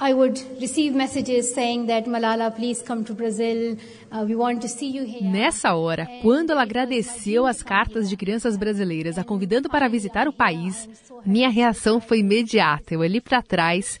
I 0.00 0.12
would 0.12 0.40
receive 0.60 0.92
messages 0.94 1.54
saying 1.54 1.86
that 1.86 2.08
Malala, 2.08 2.50
please 2.50 2.82
come 2.82 3.04
to 3.04 3.14
Brazil. 3.14 3.76
Uh, 4.10 4.24
we 4.26 4.34
want 4.34 4.60
to 4.62 4.68
see 4.68 4.90
you 4.90 5.04
here. 5.04 5.22
Nessa 5.22 5.74
hora, 5.74 6.08
quando 6.20 6.50
ela 6.50 6.62
agradeceu 6.62 7.46
as 7.46 7.62
cartas 7.62 8.08
de 8.08 8.16
crianças 8.16 8.56
brasileiras 8.56 9.18
a 9.18 9.24
convidando 9.24 9.68
para 9.68 9.88
visitar 9.88 10.26
o 10.26 10.32
país, 10.32 10.88
minha 11.24 11.48
reação 11.48 12.00
foi 12.00 12.18
imediata. 12.18 12.92
Eu 12.92 13.00
olhei 13.00 13.20
para 13.20 13.40
trás 13.40 14.00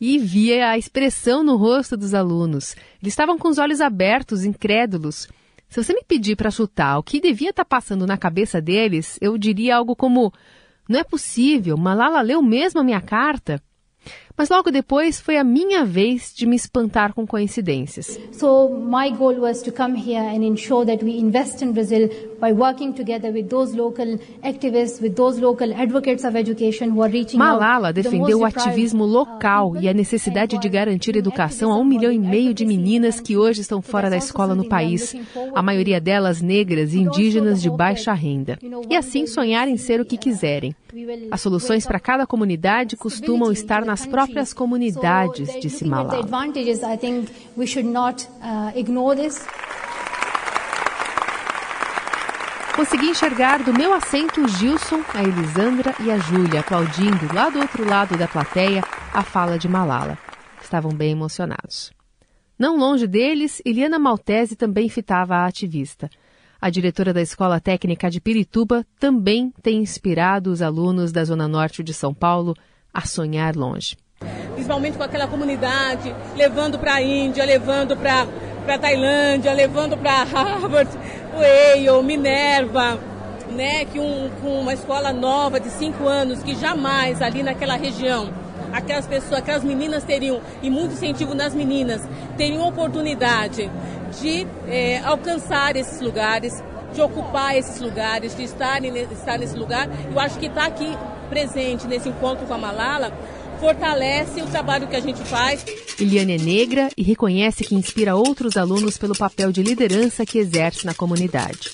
e 0.00 0.18
via 0.18 0.70
a 0.70 0.78
expressão 0.78 1.44
no 1.44 1.56
rosto 1.56 1.98
dos 1.98 2.14
alunos. 2.14 2.74
Eles 3.02 3.12
estavam 3.12 3.38
com 3.38 3.48
os 3.48 3.58
olhos 3.58 3.82
abertos, 3.82 4.42
incrédulos. 4.42 5.28
Se 5.68 5.82
você 5.82 5.92
me 5.92 6.02
pedir 6.02 6.36
para 6.36 6.50
chutar 6.50 6.98
o 6.98 7.02
que 7.02 7.20
devia 7.20 7.50
estar 7.50 7.64
passando 7.64 8.06
na 8.06 8.16
cabeça 8.16 8.58
deles, 8.58 9.18
eu 9.20 9.36
diria 9.36 9.76
algo 9.76 9.94
como: 9.94 10.32
Não 10.88 10.98
é 10.98 11.04
possível, 11.04 11.76
Malala 11.76 12.22
leu 12.22 12.40
mesmo 12.40 12.80
a 12.80 12.84
minha 12.84 13.02
carta? 13.02 13.62
Mas 14.38 14.50
logo 14.50 14.70
depois 14.70 15.18
foi 15.18 15.38
a 15.38 15.44
minha 15.44 15.82
vez 15.82 16.30
de 16.34 16.44
me 16.44 16.56
espantar 16.56 17.14
com 17.14 17.26
coincidências. 17.26 18.20
So 18.32 18.68
my 18.68 19.10
goal 19.16 19.40
was 19.40 19.62
to 19.62 19.72
come 19.72 19.98
here 19.98 20.20
and 20.20 20.44
ensure 20.44 20.84
that 20.84 21.02
we 21.02 21.18
invest 21.18 21.64
in 21.64 21.72
Brazil 21.72 22.10
by 22.38 22.52
working 22.52 22.92
together 22.92 23.32
with 23.32 23.48
those 23.48 23.74
local 23.74 24.18
activists, 24.42 25.00
with 25.00 25.14
those 25.14 25.40
local 25.40 25.72
advocates 25.72 26.22
of 26.22 26.36
education 26.36 26.90
who 26.90 27.02
are 27.02 27.10
reaching 27.10 27.38
Malala 27.38 27.94
defendeu 27.94 28.40
o 28.40 28.44
ativismo 28.44 29.04
uh, 29.04 29.06
local 29.06 29.74
e 29.80 29.88
a 29.88 29.94
necessidade 29.94 30.58
de 30.58 30.68
garantir 30.68 31.16
educação 31.16 31.72
a 31.72 31.78
um 31.78 31.84
milhão 31.84 32.12
e 32.12 32.18
meio 32.18 32.52
de 32.52 32.66
meninas 32.66 33.20
que 33.20 33.38
hoje 33.38 33.62
estão 33.62 33.80
fora 33.80 34.10
da 34.10 34.18
escola 34.18 34.54
no 34.54 34.68
país, 34.68 35.16
a 35.54 35.62
maioria 35.62 35.98
delas 35.98 36.42
negras 36.42 36.92
e 36.92 36.98
indígenas 36.98 37.62
de 37.62 37.70
baixa 37.70 38.12
renda. 38.12 38.58
E 38.90 38.94
assim 38.94 39.26
sonhar 39.26 39.66
em 39.66 39.78
ser 39.78 39.98
o 39.98 40.04
que 40.04 40.18
quiserem. 40.18 40.76
As 41.30 41.40
soluções 41.40 41.86
para 41.86 41.98
cada 41.98 42.26
comunidade 42.26 42.96
costumam 42.96 43.50
estar 43.50 43.84
nas 43.84 44.04
próprias 44.06 44.25
comunidades, 44.52 45.48
disse 45.60 45.84
Malala. 45.84 46.20
Consegui 52.76 53.08
enxergar 53.08 53.62
do 53.62 53.72
meu 53.72 53.94
assento 53.94 54.42
o 54.42 54.48
Gilson, 54.48 55.02
a 55.14 55.22
Elisandra 55.22 55.94
e 55.98 56.10
a 56.10 56.18
Júlia 56.18 56.60
aplaudindo 56.60 57.34
lá 57.34 57.48
do 57.48 57.58
outro 57.58 57.88
lado 57.88 58.18
da 58.18 58.28
plateia 58.28 58.84
a 59.14 59.22
fala 59.22 59.58
de 59.58 59.66
Malala. 59.66 60.18
Estavam 60.62 60.92
bem 60.92 61.12
emocionados. 61.12 61.90
Não 62.58 62.76
longe 62.76 63.06
deles, 63.06 63.62
Eliana 63.64 63.98
Maltese 63.98 64.56
também 64.56 64.90
fitava 64.90 65.36
a 65.36 65.46
ativista. 65.46 66.10
A 66.60 66.68
diretora 66.68 67.14
da 67.14 67.22
Escola 67.22 67.60
Técnica 67.60 68.10
de 68.10 68.20
Pirituba 68.20 68.84
também 68.98 69.52
tem 69.62 69.78
inspirado 69.78 70.50
os 70.50 70.60
alunos 70.60 71.12
da 71.12 71.24
Zona 71.24 71.48
Norte 71.48 71.82
de 71.82 71.94
São 71.94 72.12
Paulo 72.12 72.54
a 72.92 73.02
sonhar 73.02 73.56
longe. 73.56 73.96
Principalmente 74.54 74.96
com 74.96 75.02
aquela 75.02 75.26
comunidade, 75.26 76.14
levando 76.34 76.78
para 76.78 76.94
a 76.94 77.02
Índia, 77.02 77.44
levando 77.44 77.96
para 77.96 78.26
a 78.66 78.78
Tailândia, 78.78 79.52
levando 79.52 79.96
para 79.96 80.24
Harvard, 80.24 80.90
o 81.36 81.42
Yale, 81.42 82.02
Minerva, 82.02 82.98
né, 83.50 83.84
que 83.84 84.00
um, 84.00 84.30
com 84.40 84.60
uma 84.60 84.72
escola 84.74 85.12
nova 85.12 85.60
de 85.60 85.70
cinco 85.70 86.08
anos, 86.08 86.42
que 86.42 86.54
jamais 86.54 87.20
ali 87.22 87.42
naquela 87.42 87.76
região 87.76 88.32
aquelas 88.72 89.06
pessoas, 89.06 89.40
aquelas 89.40 89.64
meninas 89.64 90.04
teriam, 90.04 90.40
e 90.62 90.70
muito 90.70 90.92
incentivo 90.92 91.34
nas 91.34 91.54
meninas, 91.54 92.02
teriam 92.36 92.66
oportunidade 92.66 93.70
de 94.20 94.46
é, 94.68 94.98
alcançar 94.98 95.76
esses 95.76 96.00
lugares, 96.00 96.62
de 96.92 97.00
ocupar 97.00 97.56
esses 97.56 97.80
lugares, 97.80 98.36
de 98.36 98.44
estar, 98.44 98.82
estar 98.84 99.38
nesse 99.38 99.56
lugar. 99.56 99.88
Eu 100.10 100.18
acho 100.20 100.38
que 100.38 100.46
estar 100.46 100.66
aqui 100.66 100.96
presente 101.28 101.86
nesse 101.86 102.08
encontro 102.08 102.46
com 102.46 102.54
a 102.54 102.58
Malala 102.58 103.12
fortalece 103.58 104.42
o 104.42 104.46
trabalho 104.46 104.88
que 104.88 104.96
a 104.96 105.00
gente 105.00 105.20
faz. 105.20 105.64
Eliane 106.00 106.34
é 106.34 106.38
negra 106.38 106.88
e 106.96 107.02
reconhece 107.02 107.64
que 107.64 107.74
inspira 107.74 108.14
outros 108.14 108.56
alunos 108.56 108.96
pelo 108.98 109.16
papel 109.16 109.52
de 109.52 109.62
liderança 109.62 110.26
que 110.26 110.38
exerce 110.38 110.86
na 110.86 110.94
comunidade. 110.94 111.70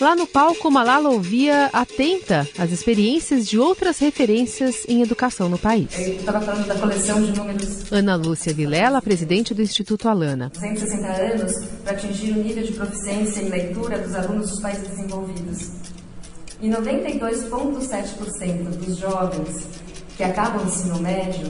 Lá 0.00 0.14
no 0.14 0.28
palco, 0.28 0.70
Malala 0.70 1.08
ouvia 1.08 1.70
atenta 1.72 2.48
as 2.56 2.70
experiências 2.70 3.48
de 3.48 3.58
outras 3.58 3.98
referências 3.98 4.84
em 4.86 5.02
educação 5.02 5.48
no 5.48 5.58
país. 5.58 5.88
Eu 5.98 6.14
estava 6.14 6.40
falando 6.40 6.68
da 6.68 6.76
coleção 6.76 7.20
de 7.20 7.36
números. 7.36 7.90
Ana 7.90 8.14
Lúcia 8.14 8.54
Vilela, 8.54 9.02
presidente 9.02 9.52
do 9.52 9.60
Instituto 9.60 10.08
Alana. 10.08 10.52
160 10.54 11.06
anos 11.08 11.52
para 11.82 11.94
atingir 11.94 12.30
o 12.30 12.44
nível 12.44 12.62
de 12.62 12.72
proficiência 12.74 13.40
em 13.40 13.48
leitura 13.48 13.98
dos 13.98 14.14
alunos 14.14 14.50
dos 14.50 14.60
países 14.60 14.86
desenvolvidos. 14.86 15.87
E 16.60 16.68
92,7% 16.68 18.64
dos 18.84 18.96
jovens 18.96 19.68
que 20.16 20.24
acabam 20.24 20.62
o 20.62 20.66
ensino 20.66 20.98
médio 21.00 21.48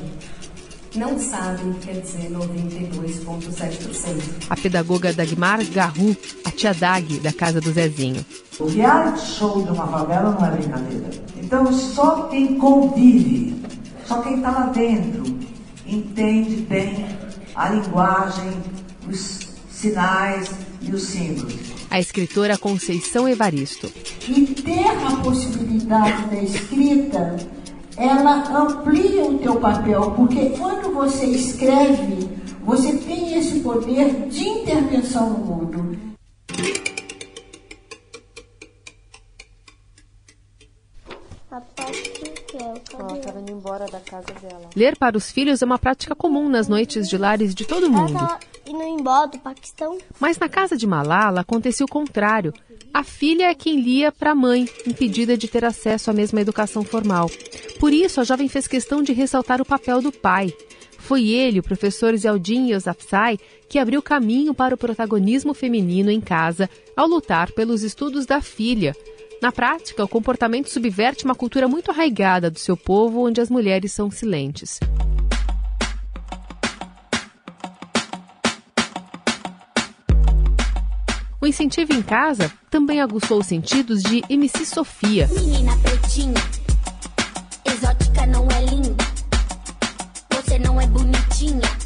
não 0.94 1.18
sabem, 1.18 1.72
quer 1.74 2.00
dizer 2.00 2.30
92,7%. 2.30 4.46
A 4.50 4.56
pedagoga 4.56 5.12
Dagmar 5.12 5.62
Garru, 5.66 6.16
a 6.44 6.50
tia 6.50 6.74
Dag 6.74 7.20
da 7.20 7.32
casa 7.32 7.60
do 7.60 7.70
Zezinho. 7.72 8.26
O 8.58 8.66
reality 8.66 9.24
show 9.24 9.62
de 9.62 9.70
uma 9.70 9.86
favela 9.86 10.32
não 10.32 10.44
é 10.46 10.50
brincadeira. 10.50 11.08
Então 11.36 11.72
só 11.72 12.24
quem 12.24 12.58
convive, 12.58 13.62
só 14.06 14.20
quem 14.20 14.36
está 14.36 14.50
lá 14.50 14.66
dentro, 14.66 15.24
entende 15.86 16.56
bem 16.68 17.06
a 17.54 17.70
linguagem, 17.70 18.52
os 19.08 19.38
sinais 19.70 20.50
e 20.82 20.92
os 20.92 21.02
símbolos. 21.02 21.67
A 21.90 21.98
escritora 21.98 22.58
Conceição 22.58 23.28
Evaristo. 23.28 23.90
E 24.28 24.46
ter 24.46 24.86
a 24.86 25.16
possibilidade 25.22 26.26
da 26.26 26.42
escrita 26.42 27.36
ela 27.98 28.44
amplia 28.56 29.24
o 29.24 29.38
teu 29.38 29.56
papel, 29.56 30.12
porque 30.12 30.50
quando 30.50 30.94
você 30.94 31.26
escreve, 31.26 32.28
você 32.64 32.96
tem 32.96 33.36
esse 33.36 33.58
poder 33.58 34.28
de 34.28 34.48
intervenção 34.48 35.30
no 35.30 35.38
mundo. 35.38 35.98
Ler 44.74 44.96
para 44.96 45.16
os 45.16 45.30
filhos 45.30 45.62
é 45.62 45.64
uma 45.64 45.78
prática 45.78 46.14
comum 46.14 46.48
nas 46.48 46.68
noites 46.68 47.08
de 47.08 47.16
lares 47.16 47.54
de 47.54 47.64
todo 47.64 47.90
mundo. 47.90 48.18
indo 48.66 48.82
embora 48.82 49.28
do 49.28 49.38
Paquistão. 49.38 49.98
Mas 50.20 50.38
na 50.38 50.48
casa 50.48 50.76
de 50.76 50.86
Malala 50.86 51.40
aconteceu 51.40 51.86
o 51.86 51.90
contrário. 51.90 52.52
A 52.92 53.02
filha 53.02 53.44
é 53.44 53.54
quem 53.54 53.80
lia 53.80 54.10
para 54.10 54.32
a 54.32 54.34
mãe, 54.34 54.68
impedida 54.86 55.36
de 55.36 55.48
ter 55.48 55.64
acesso 55.64 56.10
à 56.10 56.14
mesma 56.14 56.40
educação 56.40 56.82
formal. 56.82 57.30
Por 57.78 57.92
isso, 57.92 58.20
a 58.20 58.24
jovem 58.24 58.48
fez 58.48 58.66
questão 58.66 59.02
de 59.02 59.12
ressaltar 59.12 59.60
o 59.60 59.64
papel 59.64 60.00
do 60.00 60.10
pai. 60.10 60.52
Foi 60.98 61.28
ele, 61.28 61.60
o 61.60 61.62
professor 61.62 62.14
Zeldin 62.16 62.70
Yousafzai, 62.70 63.38
que 63.68 63.78
abriu 63.78 64.02
caminho 64.02 64.52
para 64.52 64.74
o 64.74 64.78
protagonismo 64.78 65.54
feminino 65.54 66.10
em 66.10 66.20
casa 66.20 66.68
ao 66.96 67.06
lutar 67.06 67.52
pelos 67.52 67.82
estudos 67.82 68.26
da 68.26 68.40
filha. 68.40 68.94
Na 69.40 69.52
prática, 69.52 70.02
o 70.02 70.08
comportamento 70.08 70.68
subverte 70.68 71.24
uma 71.24 71.34
cultura 71.34 71.68
muito 71.68 71.92
arraigada 71.92 72.50
do 72.50 72.58
seu 72.58 72.76
povo, 72.76 73.24
onde 73.24 73.40
as 73.40 73.48
mulheres 73.48 73.92
são 73.92 74.10
silentes. 74.10 74.80
O 81.40 81.46
incentivo 81.46 81.92
em 81.92 82.02
casa 82.02 82.52
também 82.68 83.00
aguçou 83.00 83.38
os 83.38 83.46
sentidos 83.46 84.02
de 84.02 84.24
MC 84.28 84.66
Sofia. 84.66 85.28
Menina 85.28 85.76
pretinha, 85.78 86.34
exótica 87.64 88.26
não 88.26 88.48
é 88.50 88.64
linda. 88.64 89.04
Você 90.34 90.58
não 90.58 90.80
é 90.80 90.86
bonitinha. 90.88 91.77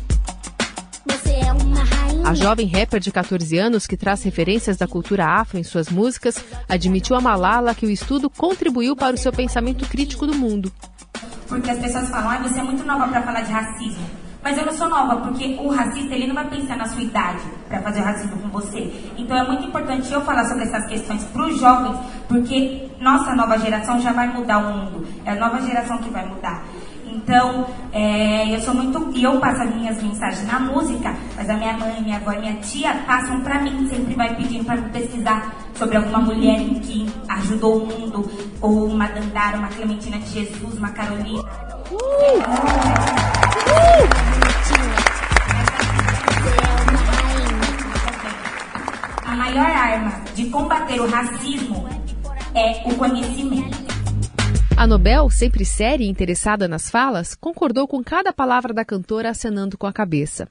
A 2.32 2.34
jovem 2.34 2.66
rapper 2.66 2.98
de 2.98 3.12
14 3.12 3.58
anos, 3.58 3.86
que 3.86 3.94
traz 3.94 4.22
referências 4.22 4.78
da 4.78 4.86
cultura 4.86 5.26
afro 5.26 5.58
em 5.58 5.62
suas 5.62 5.90
músicas, 5.90 6.42
admitiu 6.66 7.14
a 7.14 7.20
Malala 7.20 7.74
que 7.74 7.84
o 7.84 7.90
estudo 7.90 8.30
contribuiu 8.30 8.96
para 8.96 9.14
o 9.14 9.18
seu 9.18 9.30
pensamento 9.30 9.86
crítico 9.86 10.26
do 10.26 10.34
mundo. 10.34 10.72
Porque 11.46 11.70
as 11.70 11.78
pessoas 11.78 12.08
falam, 12.08 12.30
ah, 12.30 12.38
você 12.38 12.60
é 12.60 12.62
muito 12.62 12.86
nova 12.86 13.06
para 13.06 13.20
falar 13.20 13.42
de 13.42 13.52
racismo. 13.52 14.06
Mas 14.42 14.56
eu 14.56 14.64
não 14.64 14.72
sou 14.72 14.88
nova, 14.88 15.16
porque 15.16 15.58
o 15.60 15.68
racista 15.68 16.14
ele 16.14 16.26
não 16.26 16.34
vai 16.34 16.48
pensar 16.48 16.78
na 16.78 16.86
sua 16.86 17.02
idade 17.02 17.42
para 17.68 17.82
fazer 17.82 18.00
o 18.00 18.04
racismo 18.04 18.38
com 18.38 18.48
você. 18.48 18.90
Então 19.18 19.36
é 19.36 19.46
muito 19.46 19.66
importante 19.66 20.10
eu 20.10 20.22
falar 20.22 20.46
sobre 20.46 20.64
essas 20.64 20.86
questões 20.86 21.22
para 21.24 21.46
os 21.46 21.60
jovens, 21.60 21.98
porque 22.28 22.88
nossa 22.98 23.34
nova 23.34 23.58
geração 23.58 24.00
já 24.00 24.10
vai 24.10 24.28
mudar 24.28 24.56
o 24.56 24.74
mundo. 24.74 25.06
É 25.26 25.32
a 25.32 25.36
nova 25.36 25.60
geração 25.60 25.98
que 25.98 26.08
vai 26.08 26.26
mudar. 26.26 26.64
Então, 27.14 27.66
é, 27.92 28.54
eu 28.54 28.60
sou 28.60 28.74
muito. 28.74 29.10
E 29.14 29.22
eu 29.22 29.38
passo 29.38 29.62
as 29.62 29.74
minhas 29.74 30.02
mensagens 30.02 30.46
na 30.46 30.58
música, 30.58 31.14
mas 31.36 31.48
a 31.48 31.54
minha 31.54 31.74
mãe, 31.74 32.00
minha 32.02 32.16
avó 32.16 32.32
e 32.32 32.40
minha 32.40 32.54
tia 32.54 32.94
passam 33.06 33.40
para 33.40 33.60
mim, 33.60 33.86
sempre 33.88 34.14
vai 34.14 34.34
pedindo 34.34 34.64
para 34.64 34.80
pesquisar 34.82 35.54
sobre 35.74 35.96
alguma 35.96 36.18
mulher 36.20 36.58
que 36.80 37.06
ajudou 37.28 37.82
o 37.82 37.86
mundo, 37.86 38.30
ou 38.60 38.86
uma 38.86 39.06
Dandara, 39.08 39.58
uma 39.58 39.68
Clementina 39.68 40.18
de 40.18 40.28
Jesus, 40.30 40.78
uma 40.78 40.90
Carolina. 40.90 41.42
Uh! 41.90 42.38
Uh! 43.68 44.32
A 49.26 49.36
maior 49.36 49.66
arma 49.66 50.12
de 50.34 50.46
combater 50.46 51.00
o 51.00 51.08
racismo 51.08 51.88
é 52.54 52.82
o 52.86 52.94
conhecimento. 52.94 53.91
A 54.82 54.86
Nobel, 54.88 55.30
sempre 55.30 55.64
séria 55.64 56.04
e 56.04 56.08
interessada 56.08 56.66
nas 56.66 56.90
falas, 56.90 57.36
concordou 57.36 57.86
com 57.86 58.02
cada 58.02 58.32
palavra 58.32 58.74
da 58.74 58.84
cantora 58.84 59.30
acenando 59.30 59.78
com 59.78 59.86
a 59.86 59.92
cabeça. 59.92 60.48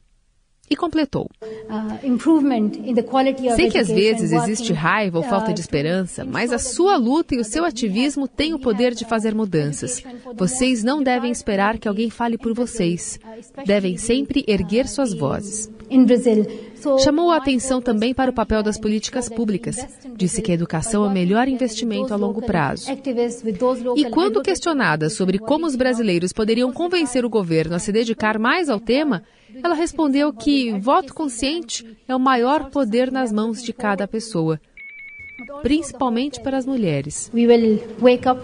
E 0.69 0.75
completou. 0.77 1.29
Sei 3.57 3.69
que 3.69 3.77
às 3.77 3.89
vezes 3.89 4.31
existe 4.31 4.71
raiva 4.71 5.17
ou 5.17 5.23
falta 5.25 5.51
de 5.53 5.59
esperança, 5.59 6.23
mas 6.23 6.53
a 6.53 6.57
sua 6.57 6.95
luta 6.95 7.35
e 7.35 7.39
o 7.39 7.43
seu 7.43 7.65
ativismo 7.65 8.25
têm 8.25 8.53
o 8.53 8.59
poder 8.59 8.95
de 8.95 9.03
fazer 9.03 9.35
mudanças. 9.35 10.01
Vocês 10.33 10.81
não 10.81 11.03
devem 11.03 11.29
esperar 11.29 11.77
que 11.77 11.89
alguém 11.89 12.09
fale 12.09 12.38
por 12.38 12.53
vocês. 12.53 13.19
Devem 13.65 13.97
sempre 13.97 14.45
erguer 14.47 14.88
suas 14.88 15.13
vozes. 15.13 15.69
Chamou 17.03 17.31
a 17.31 17.38
atenção 17.38 17.81
também 17.81 18.13
para 18.13 18.31
o 18.31 18.33
papel 18.33 18.63
das 18.63 18.79
políticas 18.79 19.29
públicas. 19.29 19.77
Disse 20.15 20.41
que 20.41 20.51
a 20.51 20.55
educação 20.55 21.05
é 21.05 21.07
o 21.07 21.11
melhor 21.11 21.47
investimento 21.47 22.13
a 22.13 22.17
longo 22.17 22.41
prazo. 22.41 22.88
E 23.95 24.09
quando 24.09 24.41
questionada 24.41 25.09
sobre 25.09 25.39
como 25.39 25.65
os 25.65 25.75
brasileiros 25.75 26.33
poderiam 26.33 26.71
convencer 26.71 27.25
o 27.25 27.29
governo 27.29 27.75
a 27.75 27.79
se 27.79 27.91
dedicar 27.91 28.38
mais 28.39 28.69
ao 28.69 28.79
tema, 28.79 29.23
ela 29.63 29.75
respondeu 29.75 30.31
que 30.33 30.71
voto 30.79 31.13
consciente 31.13 31.97
é 32.07 32.15
o 32.15 32.19
maior 32.19 32.69
poder 32.69 33.11
nas 33.11 33.31
mãos 33.31 33.61
de 33.61 33.73
cada 33.73 34.07
pessoa, 34.07 34.59
principalmente 35.61 36.39
para 36.39 36.57
as 36.57 36.65
mulheres. 36.65 37.29
We 37.33 37.47
will 37.47 37.81
wake 38.00 38.27
up. 38.27 38.41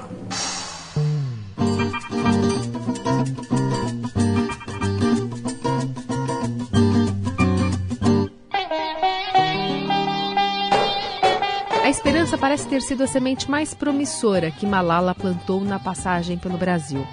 Parece 12.47 12.69
ter 12.69 12.81
sido 12.81 13.03
a 13.03 13.07
semente 13.07 13.51
mais 13.51 13.73
promissora 13.73 14.49
que 14.49 14.65
Malala 14.65 15.13
plantou 15.13 15.59
na 15.65 15.77
passagem 15.77 16.37
pelo 16.37 16.57
Brasil. 16.57 17.05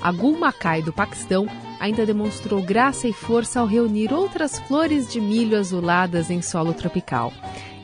A 0.00 0.12
Gul 0.12 0.38
Makai 0.38 0.80
do 0.80 0.92
Paquistão 0.92 1.48
ainda 1.80 2.06
demonstrou 2.06 2.62
graça 2.62 3.08
e 3.08 3.12
força 3.12 3.58
ao 3.58 3.66
reunir 3.66 4.12
outras 4.12 4.60
flores 4.60 5.12
de 5.12 5.20
milho 5.20 5.58
azuladas 5.58 6.30
em 6.30 6.40
solo 6.40 6.72
tropical. 6.72 7.32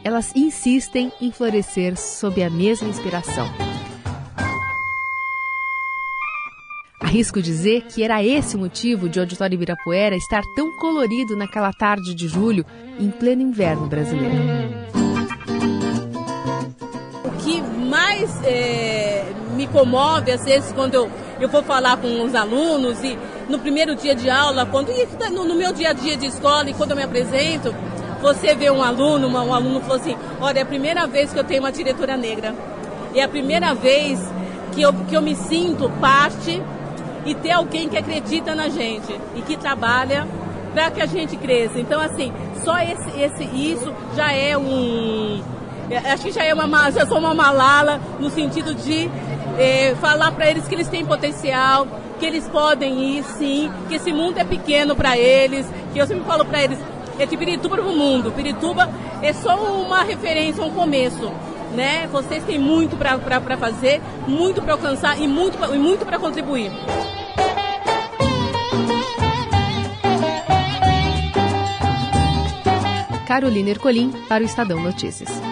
Elas 0.04 0.32
insistem 0.36 1.10
em 1.20 1.32
florescer 1.32 1.96
sob 1.98 2.40
a 2.40 2.48
mesma 2.48 2.88
inspiração. 2.88 3.48
Arrisco 7.00 7.42
dizer 7.42 7.82
que 7.88 8.04
era 8.04 8.22
esse 8.22 8.54
o 8.54 8.60
motivo 8.60 9.08
de 9.08 9.18
o 9.18 9.22
Auditório 9.22 9.56
Ibirapuera 9.56 10.14
estar 10.14 10.44
tão 10.54 10.70
colorido 10.76 11.36
naquela 11.36 11.72
tarde 11.72 12.14
de 12.14 12.28
julho, 12.28 12.64
em 13.00 13.10
pleno 13.10 13.42
inverno 13.42 13.88
brasileiro. 13.88 14.82
Mais 17.92 18.42
é, 18.42 19.22
me 19.55 19.66
comove, 19.66 20.33
às 20.33 20.42
vezes, 20.46 20.72
quando 20.72 20.94
eu, 20.94 21.11
eu 21.38 21.46
vou 21.46 21.62
falar 21.62 21.98
com 21.98 22.24
os 22.24 22.35
alunos 22.35 23.05
e 23.05 23.18
no 23.50 23.59
primeiro 23.59 23.94
dia 23.94 24.14
de 24.14 24.31
aula, 24.31 24.64
quando 24.64 24.90
no, 25.31 25.44
no 25.44 25.55
meu 25.55 25.74
dia 25.74 25.90
a 25.90 25.92
dia 25.92 26.16
de 26.16 26.24
escola 26.24 26.70
e 26.70 26.72
quando 26.72 26.92
eu 26.92 26.96
me 26.96 27.02
apresento, 27.02 27.74
você 28.22 28.55
vê 28.55 28.70
um 28.70 28.83
aluno, 28.83 29.26
uma, 29.26 29.42
um 29.42 29.52
aluno 29.52 29.78
falou 29.83 29.96
assim, 29.96 30.16
olha, 30.40 30.61
é 30.61 30.62
a 30.62 30.66
primeira 30.66 31.07
vez 31.07 31.35
que 31.35 31.38
eu 31.38 31.44
tenho 31.44 31.61
uma 31.61 31.70
diretora 31.70 32.16
negra. 32.16 32.55
E 33.14 33.20
é 33.20 33.24
a 33.24 33.28
primeira 33.28 33.74
vez 33.74 34.18
que 34.72 34.81
eu, 34.81 34.94
que 34.94 35.14
eu 35.14 35.20
me 35.20 35.37
sinto 35.37 35.90
parte 36.00 36.62
e 37.26 37.35
ter 37.35 37.50
alguém 37.50 37.90
que 37.90 37.98
acredita 37.98 38.55
na 38.55 38.70
gente 38.70 39.14
e 39.37 39.42
que 39.42 39.55
trabalha 39.55 40.26
para 40.72 40.90
que 40.90 41.02
a 41.02 41.07
gente 41.07 41.37
cresça. 41.37 41.78
Então, 41.78 42.00
assim, 42.00 42.33
só 42.64 42.78
esse, 42.78 43.20
esse, 43.20 43.44
isso 43.44 43.92
já 44.16 44.33
é 44.33 44.57
um. 44.57 45.42
Acho 45.96 46.24
que 46.24 46.33
já 46.33 46.44
é 46.44 46.55
uma, 46.55 46.90
já 46.90 47.07
sou 47.07 47.18
uma 47.18 47.35
malala 47.35 48.00
no 48.18 48.31
sentido 48.31 48.74
de 48.74 49.11
é, 49.59 49.94
falar 50.00 50.33
para 50.33 50.50
eles 50.50 50.66
que 50.66 50.74
eles 50.74 50.88
têm 50.88 51.05
potencial, 51.05 51.87
que 52.18 52.26
eles 52.26 52.48
podem 52.48 53.18
ir 53.18 53.24
sim, 53.24 53.70
que 53.88 53.96
esse 53.96 54.12
mundo 54.12 54.38
é 54.38 54.44
pequeno 54.44 54.94
para 54.94 55.16
eles, 55.16 55.66
que 55.92 55.98
eu 55.98 56.07
sempre 56.07 56.24
falo 56.24 56.44
para 56.44 56.62
eles, 56.62 56.78
é 57.18 57.26
de 57.26 57.37
Pirituba 57.37 57.76
para 57.76 57.85
o 57.85 57.96
mundo. 57.96 58.33
Pirituba 58.33 58.88
é 59.20 59.33
só 59.33 59.57
uma 59.57 60.02
referência, 60.02 60.62
um 60.62 60.70
começo. 60.70 61.31
Né? 61.74 62.07
Vocês 62.12 62.44
têm 62.44 62.59
muito 62.59 62.96
para 62.96 63.57
fazer, 63.57 64.02
muito 64.26 64.61
para 64.61 64.74
alcançar 64.74 65.18
e 65.18 65.26
muito, 65.26 65.59
e 65.74 65.78
muito 65.78 66.05
para 66.05 66.18
contribuir. 66.18 66.70
Carolina 73.26 73.70
Ercolim 73.70 74.11
para 74.28 74.42
o 74.42 74.46
Estadão 74.46 74.78
Notícias. 74.78 75.51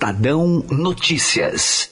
Estadão 0.00 0.64
Notícias. 0.70 1.89